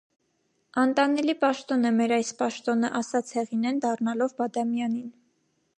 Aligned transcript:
-Անտանելի 0.83 1.35
պաշտոն 1.43 1.85
է 1.89 1.91
մեր 1.99 2.15
այս 2.17 2.33
պաշտոնը,- 2.41 2.93
ասաց 3.01 3.33
Հեղինեն, 3.39 3.81
դառնալով 3.87 4.37
Բադամյանին: 4.43 5.11